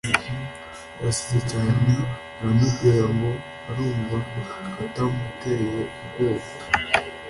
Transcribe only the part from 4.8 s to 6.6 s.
atamuteye ubwoba